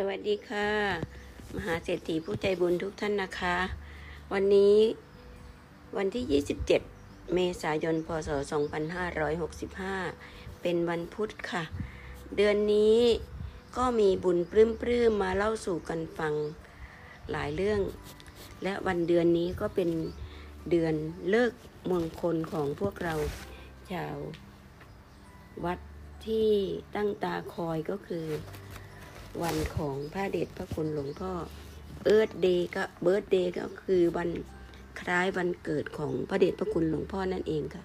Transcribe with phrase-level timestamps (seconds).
[0.00, 0.70] สวัสดีค่ะ
[1.54, 3.56] มหาเศรษฐีผู้ใจบุญทุกท่านนะคะ
[4.32, 4.76] วันนี้
[5.96, 6.66] วันที่ 27
[7.34, 8.30] เมษายน พศ
[9.86, 11.64] 2565 เป็นวันพุธค่ะ
[12.36, 12.98] เดือนนี้
[13.76, 16.34] ก็มีบุญปลื้มๆมาเล่าสู่กันฟัง
[17.30, 17.80] หลายเรื่อง
[18.62, 19.90] และวันเดือนนี้ก็เป็น
[20.70, 20.94] เดือน
[21.30, 21.52] เลิก
[21.90, 23.14] มงคลของพวกเรา
[23.92, 24.16] ชาว
[25.64, 25.78] วัด
[26.26, 26.50] ที่
[26.96, 28.26] ตั้งตาคอยก็คือ
[29.42, 31.32] วันของพระเดชพระคุณหลวงพ่อ
[32.04, 34.28] เอิร์ธเดย์ก็เบิร์ดเดย์ก็คือวัน
[35.00, 37.84] คล้ายวันเกิดของพระเดชพระคุณหลวงพ่อนั่นเองค่ะ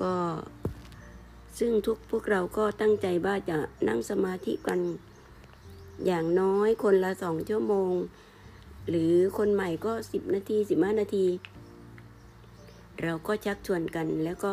[0.00, 0.14] ก็
[1.58, 3.58] ซึ่งทุกพวกเราก็ตั้งใจว่าจะ
[3.88, 4.80] นั่งสมาธิกัน
[6.06, 7.92] อย่างน้อยคนละสองชั่วโมง
[8.88, 11.26] หรือคนใหม่ก็สิบนาทีสิบห้านาที
[13.02, 14.52] เราก็ชักชวนกันแล้วก็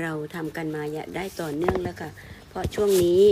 [0.00, 0.82] เราทำกันมา
[1.16, 2.10] ได้ต่อเนื่องแล้วค่ะ
[2.48, 3.22] เพราะช่วงนี้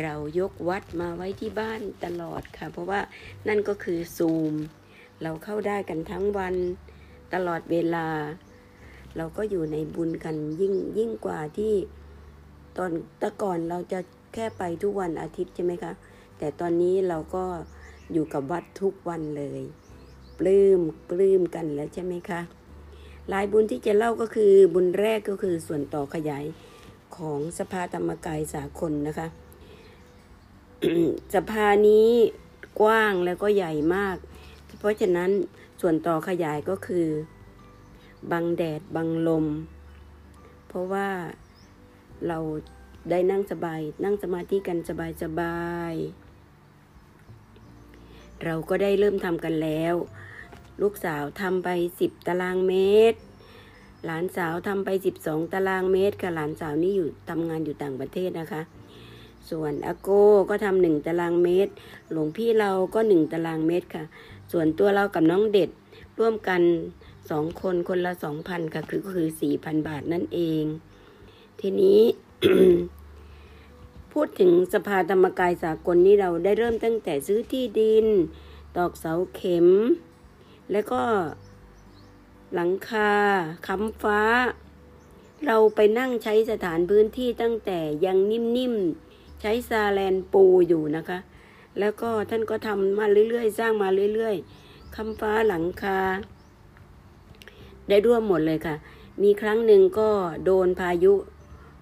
[0.00, 3.00] เรายกวัดมาไว้ที่บ้านตลอดค่ะ เพราะว่า
[3.48, 4.54] นั่นก็คือซูม
[5.22, 6.54] เราเข้าได้กันทั้งวัน
[7.34, 8.08] ตลอดเวลา
[9.16, 11.74] เราก็อยู่ในบุญกันยิ่งยิ่งกว่าที่
[12.76, 14.00] ตอนแต่ก่อนเราจะ
[14.34, 15.92] แค่ไปทุกวันอาทิตย์ใช่ไหมคะ
[16.38, 17.44] แต่ตอนนี้เราก็
[18.12, 19.62] อยู่กับวัดทุกวันเลย
[20.38, 22.40] ปลื้มปลื้มกันแล้วใช่ไหมคะ
[23.32, 26.44] ลายบุญที่จะเล่าก็คือบุญแรกก็คือส่วนต่อขยาย
[27.16, 29.28] ของสภาธรรมกายสากลนะคะ
[31.34, 32.10] สภานี้
[32.80, 34.16] กว้างแล้วก็ใหญ่มาก
[34.78, 35.30] เพราะฉะนั้น
[35.80, 37.06] ส่วนต่อขยายก็คือ
[38.32, 39.46] บังแดดบังลม
[40.68, 41.08] เพราะว่า
[42.28, 42.38] เรา
[43.10, 45.94] ได้นั่งสบาย นั่งสมาธิกันสบายสบาย
[48.44, 49.94] เราก็ได้เริ่มทำกันแล้ว
[50.82, 51.68] ลูกสาวทำไป
[52.00, 52.74] สิบตารางเม
[53.12, 53.18] ตร
[54.04, 58.62] หลานสาวทำไปสิบสองตารางเมตรค่ะหลานสาวนี่อยู่ทำงานอยู่ต่างประเทศนะคะ
[59.50, 61.72] ส่วนอาโก้ก็ทำหนึ่งตารางเมตร
[62.12, 64.04] หลวงพี่เราก็หนึ่งตารางเมตรค่ะ
[64.52, 65.70] ส่วนตัวเรากับน้องเด็ด
[66.18, 66.62] ร่วมกัน
[67.30, 70.64] สองคนคนละสองพันค่ะ คือคือสี่พันบาทนั่นเอง
[71.60, 72.00] ทีนี้
[74.12, 78.06] พูดถึงสภาธรรมกายสากลนี้เราได้เริ่มตั้งแต่ซื้อที่ดิน
[78.76, 79.68] ตอกเสาเข็ม
[80.72, 81.02] แล้วก็
[82.54, 83.10] หลังคา
[83.66, 84.20] ค้ำฟ้า
[85.46, 89.05] เราไปนั่งใช้สถานพื้นที่ตั้งแต่ยังนิ่มๆ
[89.40, 91.18] ใช้ซาแลนปูอยู่นะคะ
[91.78, 95.98] แล้วก็ท่านก็ทำมาเรื่อยๆ สร้างมาเรื่อยๆค้ำฟ้าหลังคา
[97.88, 98.74] ได้ร่วมหมดเลยค่ะ
[99.22, 100.10] มีครั้งหนึ่งก็
[100.44, 101.12] โดนพายุ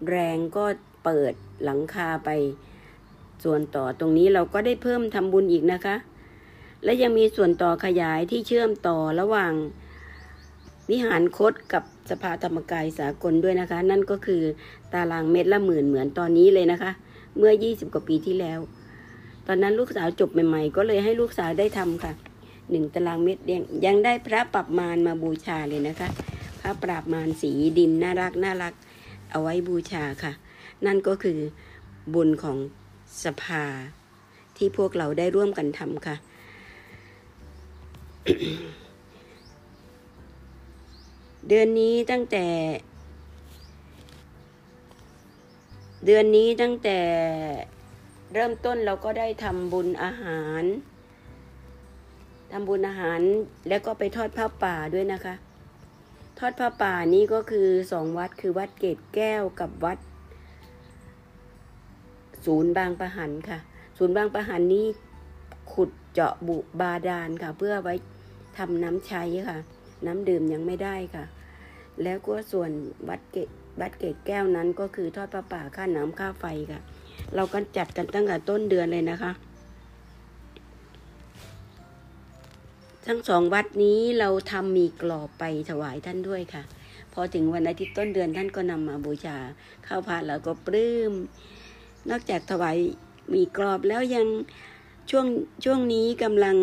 [0.08, 0.64] แรงก็
[1.04, 1.32] เปิด
[1.64, 2.30] หลังคาไป
[3.44, 5.96] ส่วนต่อตรงนี้เราก็ได้เพิ่มทำบุญอีกนะคะ
[6.84, 9.52] และยังมีส่วนต่อขยายที่เชื่อมต่อระหว่าง
[10.90, 14.42] วิหารคดกับสภาธรรมกายสากลด้วยนะคะ นั่นก็คือ
[14.92, 16.90] ตารางเมตรละหมื่นเหมือนตอนนี้เลยนะคะ
[17.38, 18.60] เมื่อ 20 กว่าปีที่แล้ว
[19.46, 22.12] ตอนนั้นลูกสาวจบใหม่ๆ ก็เลยให้ลูกสาวได้ทำค่ะ
[22.70, 26.08] หนึ่งตารางเมตรยังยังได้พระปรับมารมาบูชาเลยนะคะ
[26.60, 28.74] พระปรับมารสีดินน่ารักน่ารัก
[29.30, 30.32] เอาไว้บูชาค่ะ
[30.86, 31.38] นั่นก็คือ
[32.14, 32.56] บุญของ
[33.24, 33.64] สภา
[34.56, 36.16] ที่พวกเราได้ร่วมกันทำค่ะ
[41.48, 42.46] เดือนนี้ตั้งแต่
[46.04, 46.98] เดือนนี้ตั้งแต่
[48.34, 50.64] เริ่มต้นเราก็ได้ทำบุญอาหาร
[52.52, 53.20] ทำบุญอาหาร
[53.68, 55.34] แล้วก็ไปทอดผ้าป่าด้วยนะคะ
[56.38, 59.98] ทอดผ้าป่านี้ก็คือสองวัดคือวัดเกตแก้วกับวัด
[62.44, 63.58] ศูนย์บางประหันค่ะ
[63.98, 64.86] ศูนย์บางประหันนี้
[65.72, 67.94] ขุดเจาะบุบาดาลค่ะ เพื่อไว้
[68.58, 69.58] ทำน้ำใช้ค่ะ
[70.06, 71.24] น้ำดื่มยังไม่ได้ค่ะ
[72.02, 72.70] แล้วก็ส่วน
[73.08, 73.48] วัดเกต
[73.80, 76.80] วัดเกตแก้วนั้นก็คือทอดผ้าป่าค่าน้ำค่าไฟค่ะ
[77.34, 79.32] เราก็จัดกันตั้งแต่ต้นเดือนเลยนะคะ
[83.06, 86.62] ทั้งสองวัดนี้เราทำมีกรอบไปถวายท่านด้วยค่ะ
[87.12, 89.36] พอถึงวันอาทิตย์ต้นเดือนท่านก็นำมาบูชา
[89.86, 91.12] ข้าวผัดแล้วก็ปลื้ม
[92.10, 92.76] นอกจากถวาย
[93.34, 94.26] มีกรอบแล้วยัง
[95.10, 95.26] ช่วง
[95.64, 96.56] ช่วงนี้กำลัง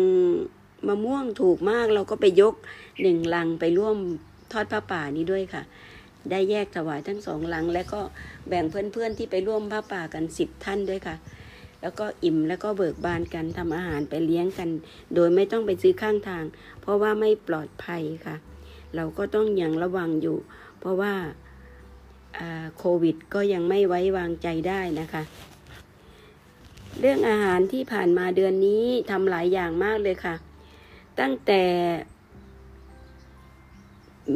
[0.88, 2.54] มะม่วงถูกมากเราก็ไปยก
[3.02, 3.96] หนึ่งลังไปร่วม
[4.52, 5.62] ทอดผ้าป่านี้ด้วยค่ะ
[6.30, 8.00] ได้แยกถวายทั้งสองหลัง แล้วก็
[8.48, 11.16] แบ่งเพื่อนๆที่ไปร่วมผ้าป่ากันสิบท่านด้วยค่ะ
[11.82, 14.68] แล้วก็อิ่มแล้วก็เบิกบานกันทำอาหารไปเลี้ยงกัน
[15.14, 16.44] โดยไม่ต้องไปซื้อข้างทาง
[16.80, 18.36] เพราะว่าไม่ปลอดภัยค่ะ
[18.96, 20.36] เราก็ต้องยังระวังอยู่
[20.80, 21.14] เพราะว่า
[22.78, 25.22] โควิดก็ยังไม่ไว้วางใจได้นะคะ
[27.00, 30.34] เรื่องอาหารที่ผ่านมาเดือนนี้ทำหลายอย่างมากเลยค่ะ
[31.20, 31.62] ตั้งแต่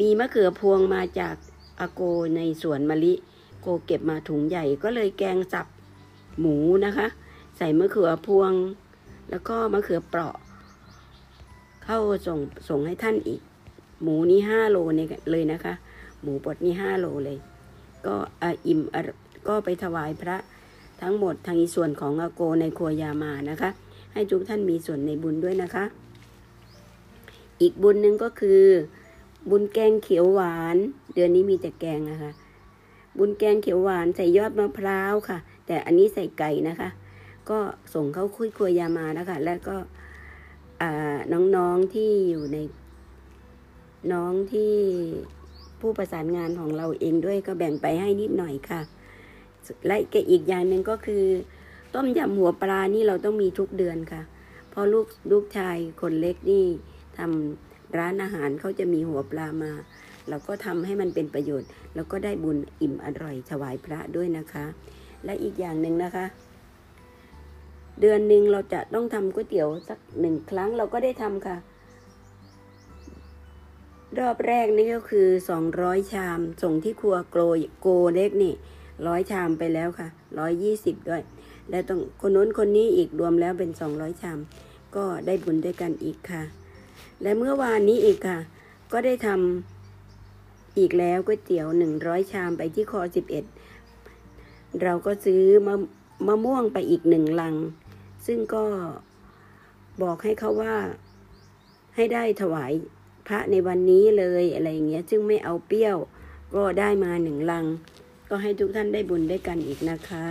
[0.00, 1.36] มีมะเขือพวงมาจาก
[1.80, 2.00] อาโก
[2.36, 3.14] ในสวนมะลิ
[3.60, 5.66] โกเก็บมาถุงใหญ่ก็เลยแกงสับ
[6.40, 7.06] หมูนะคะ
[7.56, 8.52] ใส่มะเขือพวง
[9.30, 10.36] แล้วก็มะเขือเปราะ
[11.84, 12.38] เข้าส่ง
[12.68, 13.40] ส่งให้ท่านอีก
[14.02, 15.00] หมูนี่ห้าโลเน
[15.30, 15.74] เลยนะคะ
[16.22, 17.38] หมูบดนี่ห้าโลเลย
[18.06, 19.00] ก็อะอิ่มอะ
[19.48, 20.36] ก็ไปถวายพระ
[21.02, 23.70] ทั้งหมดทางอีส่วนของอาโกในครัวยามานะคะ
[24.12, 25.84] ให้ทุกท่านมีส่วนในบุญด้วยนะคะ
[27.60, 28.62] อีกบุญหนึ่งก็คือ
[29.50, 30.76] บุญแกงเขียวหวาน
[31.14, 32.32] เดือนนี้มีแต่แกงนะคะ
[33.18, 36.88] บุญแกงเขียวหวานใส่ยอดมะพร้าวค่ะ แต่อันนี้ใส่ไก่นะคะ
[37.50, 37.58] ก็
[37.94, 39.76] ส่งเข้าคุยครัวยามานะคะ แล้วก็
[41.32, 42.58] น้องๆที่อยู่ใน
[44.12, 44.74] น้องที่
[45.80, 48.80] ผู้ประสานงานของเราเองด้วยก็แบ่งไปให้นิดหน่อยค่ะ
[49.86, 49.96] และ
[50.30, 51.24] อีกอย่างหนึ่งก็คือ
[51.94, 54.22] ต้มยำหัวปลานี่เราต้องมีทุกเดือนค่ะ
[54.70, 56.64] เพราะลูกลูกชายคนเล็กนี่
[57.18, 59.72] ทำ ร้านอาหารเขาจะมีหัวปลามา
[60.28, 64.64] เราก็ทำให้มันเป็นประโยชน์ แล้วก็ได้บุญอิ่มอร่อยถวายพระด้วยนะคะ
[65.24, 66.26] และอีกอย่างหนึ่งนะคะ
[68.00, 71.56] เดือนหนึ่งเราจะต้องทำก๋วยเตี๋ยวสักหนึ่งครั้งเราก็ได้ทำค่ะ
[74.18, 77.36] รอบแรกนี่ก็คือสองร้อยชาม ส่งที่ครัวโก
[77.80, 78.54] โกเล็กนี่
[79.06, 80.08] ร้อยชามไปแล้วค่ะ
[80.38, 81.22] ร้อยยี่สิบด้วย
[81.70, 84.38] และต้องคนนู้นคนนี้อีกรวมแล้วเป็นสองร้อยชาม
[84.96, 86.42] ก็ได้บุญด้วยกันอีกค่ะ
[87.22, 88.38] และเมื่อวานนี้อีกค่ะ
[88.92, 93.44] ก็ได้ทำอีกแล้วก๋วยเตี๋ยวหนึ่งร้อยชามไปที่คอสิบเอ็ด
[94.82, 95.74] เราก็ซื้อมะ
[96.26, 97.54] มะม่วงไปอีกหนึ่งลัง
[98.26, 98.64] ซึ่งก็
[100.02, 100.76] บอกให้เขาว่า
[101.94, 102.72] ให้ได้ถวาย
[103.26, 105.96] พระในวันนี้เลยอะไรอย่างเงี้ยซึ่งไม่เอาเปรี้ยว
[106.54, 107.64] ก็ได้มาหนึ่งลัง
[108.28, 110.28] ก็ให้ทุกท่านได้บุญด้วยกันอีกนะคะ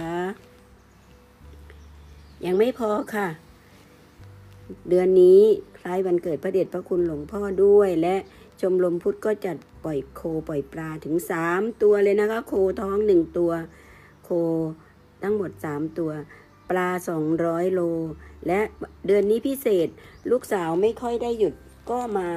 [2.46, 3.28] ยังไม่พอค่ะ
[4.90, 5.42] เดือนนี้
[5.86, 8.16] ล้ายวันเกิดพระเดชพระคุณหลวงพ่อด้วย และ
[8.62, 13.52] ชมรมพุทธก็จัดปล่อยโคปล่อยปลาถึงสามตัวเลยนะคะ โคท้องหนึ่งตัว
[14.26, 14.30] โค
[15.24, 16.12] ทั้งหมดสามตัว
[16.70, 17.82] ปลาสองร้อยโล
[18.48, 18.60] และ
[19.08, 19.88] เดือนนี้พิเศษ
[20.32, 21.54] ลูกสาวไม่ค่อยได้หยุด
[21.90, 22.30] ก็มา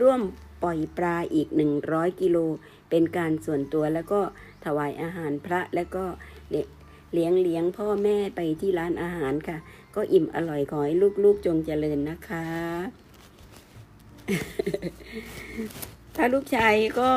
[0.00, 0.20] ร่วม
[0.62, 2.38] ปล่อยปลาอีกหนึ่งร้อยกิโล
[2.90, 4.20] เป็นการส่วนตัวแล้วก็
[4.64, 6.04] ถวายอาหารพระแล้วก็
[6.50, 9.58] เเลี้ยงเลี้ยงพ่อแม่ไปที่ร้านอาหารค่ะ
[9.94, 10.94] ก็อิ่มอร่อยขอให้
[11.24, 12.46] ลูกๆจงเจริญนะคะ
[16.16, 17.10] ถ้าลูกชายก็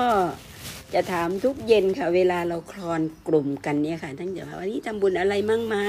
[0.94, 5.84] จะถามทุกเย็นค่ะ เวลาเราคลอนกลุ่มกันเนี่ยค่ะทั้งจะว่าวันนี้ทำบุญอะไรมั่งมา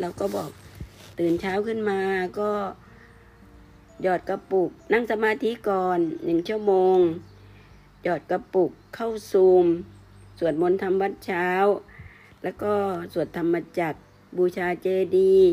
[0.00, 0.50] เราก็บอก
[1.18, 2.00] ตื่นเช้าขึ้นมา
[2.38, 2.50] ก็
[4.02, 6.98] หยอดกระปุก นั่งสมาธิก่อนหนึ่งชั่วโมง
[8.04, 9.66] หยอดกระปุกเข้าซูม
[10.38, 11.48] สวดมนต์ทำวัดเช้า
[12.44, 12.72] แล้วก็
[13.12, 14.00] สวดธรรมจักร
[14.36, 14.86] บูชาเจ
[15.16, 15.52] ดีย์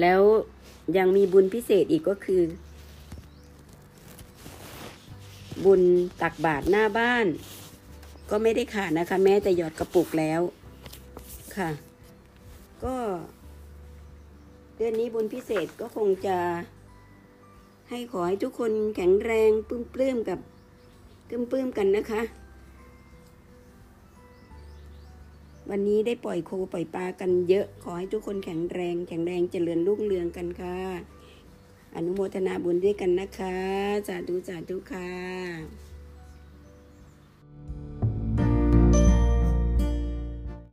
[0.00, 0.20] แล้ว
[0.96, 2.42] ยังมีบุญพิเศษอีกก็คือ
[5.64, 5.82] บุญ
[6.22, 7.26] ตักบาตรหน้าบ้าน
[8.30, 10.40] ก็ไม่ได้ขาดนะคะ แม้แต่หยอดกระปุกแล้ว
[11.56, 11.70] ค่ะ
[12.84, 12.96] ก็
[14.76, 16.38] เดือนนี้บุญพิเศษก็คงจะ
[17.90, 20.38] ให้ขอให้ทุกคนแข็งแรงปลื้มปลื้มกับ
[21.28, 22.22] ปลื้มปลื้มกันนะคะ
[25.70, 30.78] วันนี้ได้ปล่อยโคปล่อยปลากันเยอะ ขอให้ทุกคนแข็งแรง แข็งแรงเจริญรุ่งเรืองกันค่ะ
[31.94, 33.56] อนุโมทนาบุญด้วยกันนะคะ
[34.06, 35.85] สาธุสาธุค่ะ